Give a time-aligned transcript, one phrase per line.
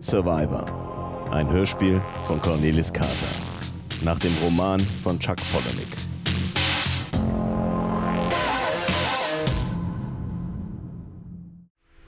[0.00, 1.28] Survivor.
[1.32, 3.26] Ein Hörspiel von Cornelis Carter.
[4.02, 5.88] Nach dem Roman von Chuck Palahniuk.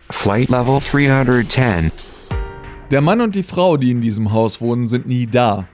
[0.08, 1.90] Flight Level 310.
[2.92, 5.66] Der Mann und die Frau, die in diesem Haus wohnen, sind nie da.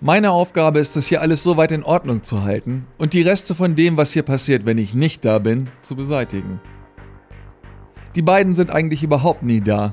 [0.00, 3.54] Meine Aufgabe ist es hier alles so weit in Ordnung zu halten und die Reste
[3.54, 6.60] von dem, was hier passiert, wenn ich nicht da bin, zu beseitigen.
[8.14, 9.92] Die beiden sind eigentlich überhaupt nie da.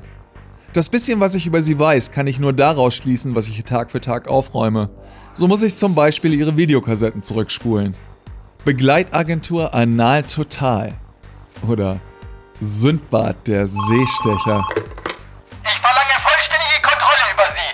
[0.74, 3.92] Das bisschen, was ich über sie weiß, kann ich nur daraus schließen, was ich Tag
[3.92, 4.90] für Tag aufräume.
[5.32, 7.94] So muss ich zum Beispiel ihre Videokassetten zurückspulen.
[8.64, 10.92] Begleitagentur Anal Total.
[11.68, 12.00] Oder
[12.58, 14.66] Sündbad der Seestecher.
[15.62, 17.70] Ich verlange vollständige Kontrolle über Sie.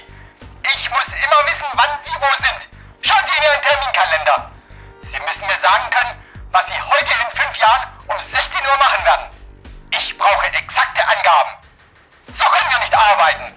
[0.60, 2.60] Ich muss immer wissen, wann Sie wo sind.
[3.00, 4.36] Schauen Sie in Ihren Terminkalender.
[5.08, 6.20] Sie müssen mir sagen können,
[6.52, 9.24] was Sie heute in fünf Jahren um 16 Uhr machen werden.
[9.88, 11.59] Ich brauche exakte Angaben.
[12.90, 13.54] Nicht arbeiten.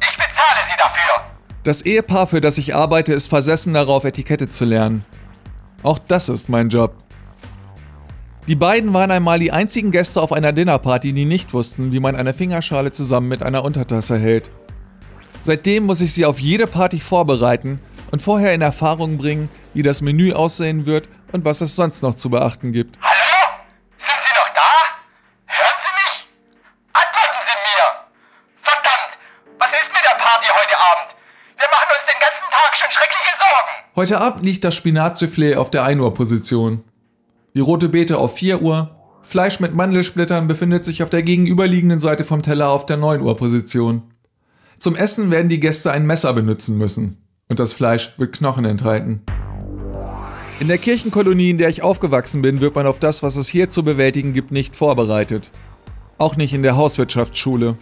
[0.00, 1.24] Ich bezahle Sie dafür.
[1.62, 5.04] Das Ehepaar, für das ich arbeite, ist versessen darauf, Etikette zu lernen.
[5.84, 6.96] Auch das ist mein Job.
[8.48, 12.16] Die beiden waren einmal die einzigen Gäste auf einer Dinnerparty, die nicht wussten, wie man
[12.16, 14.50] eine Fingerschale zusammen mit einer Untertasse hält.
[15.40, 20.02] Seitdem muss ich sie auf jede Party vorbereiten und vorher in Erfahrung bringen, wie das
[20.02, 22.98] Menü aussehen wird und was es sonst noch zu beachten gibt.
[23.00, 23.62] Hallo?
[23.98, 24.70] Sind Sie noch da?
[25.46, 26.26] Hören Sie mich?
[26.92, 27.82] Antworten Sie mir!
[28.62, 29.12] Verdammt!
[29.58, 29.92] Was ist
[30.52, 31.16] heute Abend?
[31.56, 33.72] Wir machen uns den ganzen Tag schon schreckliche Sorgen.
[33.96, 36.84] Heute Abend liegt das Spinatsoufflé auf der 1 Uhr Position.
[37.54, 38.96] Die rote Beete auf 4 Uhr.
[39.22, 43.36] Fleisch mit Mandelsplittern befindet sich auf der gegenüberliegenden Seite vom Teller auf der 9 Uhr
[43.36, 44.02] Position.
[44.78, 47.18] Zum Essen werden die Gäste ein Messer benutzen müssen.
[47.48, 49.22] Und das Fleisch wird Knochen enthalten.
[50.58, 53.68] In der Kirchenkolonie, in der ich aufgewachsen bin, wird man auf das, was es hier
[53.68, 55.50] zu bewältigen gibt, nicht vorbereitet.
[56.18, 57.76] Auch nicht in der Hauswirtschaftsschule.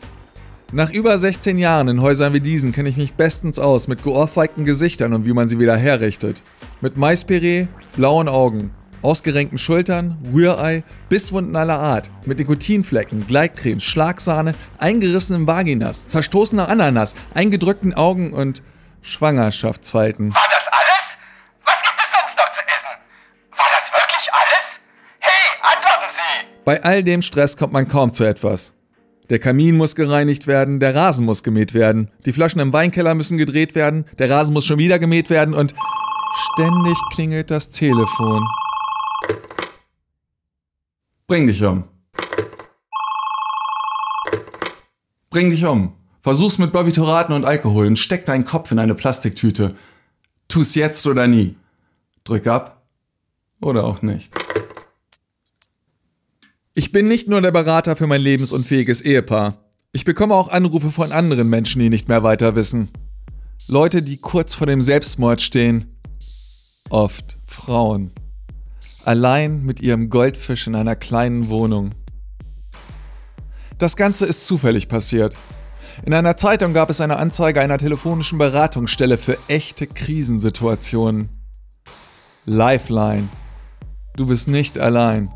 [0.73, 4.65] Nach über 16 Jahren in Häusern wie diesen kenne ich mich bestens aus mit geohrfeigten
[4.65, 6.45] Gesichtern und wie man sie wieder herrichtet.
[6.81, 8.73] Mit Maispiree, blauen Augen,
[9.03, 17.93] ausgerenkten Schultern, Rührei, Bisswunden aller Art, mit Nikotinflecken, Gleitcremes, Schlagsahne, eingerissenen Vaginas, zerstoßener Ananas, eingedrückten
[17.93, 18.63] Augen und
[19.03, 20.33] Schwangerschaftsfalten.
[20.33, 21.65] War das alles?
[21.65, 23.59] Was gibt es sonst noch zu essen?
[23.59, 24.81] War das wirklich alles?
[25.19, 26.63] Hey, antworten Sie!
[26.65, 28.73] Bei all dem Stress kommt man kaum zu etwas.
[29.31, 33.39] Der Kamin muss gereinigt werden, der Rasen muss gemäht werden, die Flaschen im Weinkeller müssen
[33.39, 35.73] gedreht werden, der Rasen muss schon wieder gemäht werden und
[36.53, 38.45] ständig klingelt das Telefon.
[41.29, 41.85] Bring dich um.
[45.31, 45.93] Bring dich um.
[46.23, 49.77] Versuch's mit Barbituraten und Alkohol und steck deinen Kopf in eine Plastiktüte.
[50.49, 51.55] Tu's jetzt oder nie.
[52.25, 52.83] Drück ab
[53.61, 54.35] oder auch nicht.
[56.81, 59.59] Ich bin nicht nur der Berater für mein lebensunfähiges Ehepaar.
[59.93, 62.89] Ich bekomme auch Anrufe von anderen Menschen, die nicht mehr weiter wissen.
[63.67, 65.99] Leute, die kurz vor dem Selbstmord stehen.
[66.89, 68.13] Oft Frauen.
[69.05, 71.91] Allein mit ihrem Goldfisch in einer kleinen Wohnung.
[73.77, 75.35] Das Ganze ist zufällig passiert.
[76.07, 81.29] In einer Zeitung gab es eine Anzeige einer telefonischen Beratungsstelle für echte Krisensituationen.
[82.47, 83.29] Lifeline.
[84.17, 85.31] Du bist nicht allein.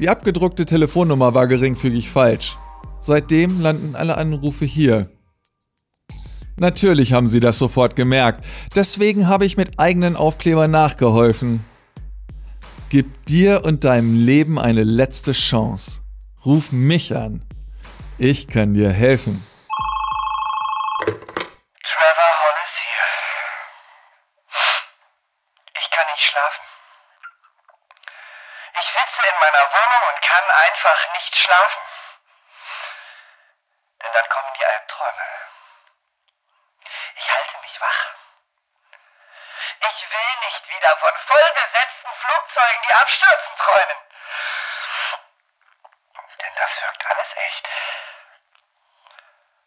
[0.00, 2.56] Die abgedruckte Telefonnummer war geringfügig falsch.
[3.00, 5.10] Seitdem landen alle Anrufe hier.
[6.56, 8.46] Natürlich haben sie das sofort gemerkt.
[8.74, 11.62] Deswegen habe ich mit eigenen Aufklebern nachgeholfen.
[12.88, 16.00] Gib dir und deinem Leben eine letzte Chance.
[16.46, 17.44] Ruf mich an.
[18.16, 19.44] Ich kann dir helfen.
[21.04, 23.04] Trevor Hollis hier.
[25.78, 26.69] Ich kann nicht schlafen.
[29.40, 31.82] Meiner Wohnung und kann einfach nicht schlafen.
[34.02, 35.26] Denn dann kommen die Albträume.
[37.14, 38.14] Ich halte mich wach.
[39.80, 43.98] Ich will nicht wieder von vollbesetzten Flugzeugen, die abstürzen, träumen.
[46.42, 47.68] Denn das wirkt alles echt.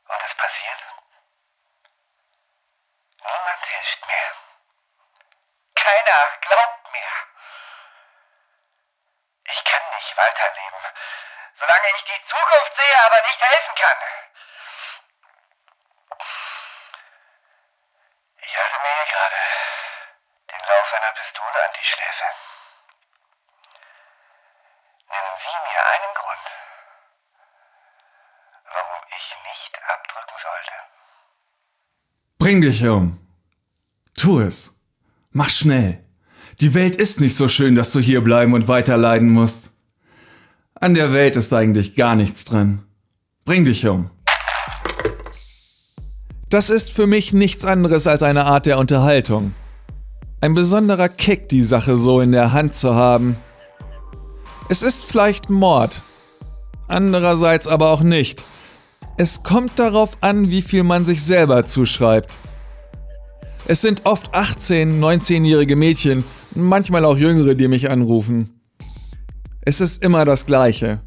[0.07, 0.79] Und es passiert.
[3.23, 4.35] Niemand hilft mir.
[5.75, 6.82] Keiner glaubt.
[9.53, 10.81] Ich kann nicht weiterleben,
[11.59, 13.97] solange ich die Zukunft sehe, aber nicht helfen kann.
[18.41, 19.35] Ich halte mir hier gerade
[20.51, 22.25] den Lauf einer Pistole an die Schläfe.
[25.09, 26.47] Nennen Sie mir einen Grund,
[28.73, 30.73] warum ich nicht abdrücken sollte.
[32.39, 33.19] Bring dich um.
[34.15, 34.71] Tu es.
[35.31, 36.01] Mach schnell.
[36.61, 39.71] Die Welt ist nicht so schön, dass du hier bleiben und weiter leiden musst.
[40.75, 42.83] An der Welt ist eigentlich gar nichts dran.
[43.45, 44.09] Bring dich um.
[46.49, 49.53] Das ist für mich nichts anderes als eine Art der Unterhaltung.
[50.39, 53.37] Ein besonderer Kick, die Sache so in der Hand zu haben.
[54.69, 56.01] Es ist vielleicht Mord,
[56.87, 58.43] andererseits aber auch nicht.
[59.17, 62.37] Es kommt darauf an, wie viel man sich selber zuschreibt.
[63.65, 66.23] Es sind oft 18-, 19-jährige Mädchen,
[66.55, 68.61] manchmal auch jüngere, die mich anrufen.
[69.61, 71.01] Es ist immer das Gleiche.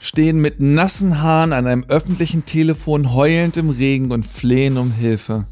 [0.00, 5.46] Stehen mit nassen Haaren an einem öffentlichen Telefon heulend im Regen und flehen um Hilfe.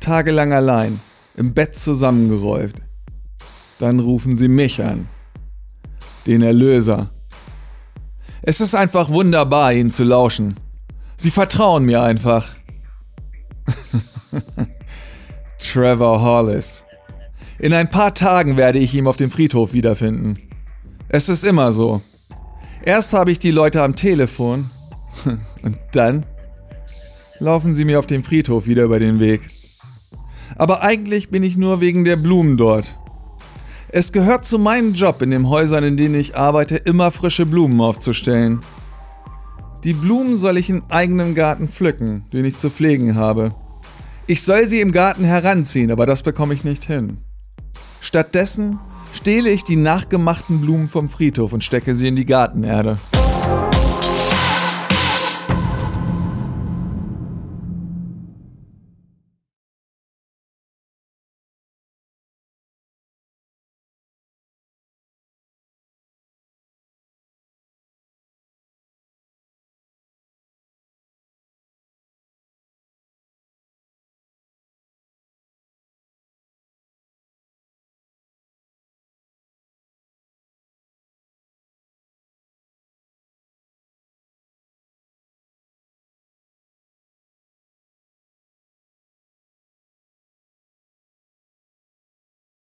[0.00, 1.00] Tagelang allein,
[1.34, 2.74] im Bett zusammengerollt.
[3.78, 5.08] Dann rufen sie mich an.
[6.26, 7.08] Den Erlöser.
[8.42, 10.58] Es ist einfach wunderbar, ihnen zu lauschen.
[11.16, 12.46] Sie vertrauen mir einfach.
[15.58, 16.84] Trevor Hollis.
[17.60, 20.38] In ein paar Tagen werde ich ihn auf dem Friedhof wiederfinden.
[21.08, 22.02] Es ist immer so.
[22.84, 24.70] Erst habe ich die Leute am Telefon
[25.62, 26.24] und dann
[27.40, 29.50] laufen sie mir auf dem Friedhof wieder über den Weg.
[30.56, 32.96] Aber eigentlich bin ich nur wegen der Blumen dort.
[33.88, 37.80] Es gehört zu meinem Job in den Häusern, in denen ich arbeite, immer frische Blumen
[37.80, 38.60] aufzustellen.
[39.82, 43.52] Die Blumen soll ich in eigenem Garten pflücken, den ich zu pflegen habe.
[44.26, 47.18] Ich soll sie im Garten heranziehen, aber das bekomme ich nicht hin.
[48.08, 48.78] Stattdessen
[49.12, 52.96] stehle ich die nachgemachten Blumen vom Friedhof und stecke sie in die Gartenerde.